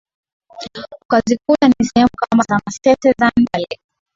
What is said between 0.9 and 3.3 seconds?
ukazikuta ni sehemu kama za masese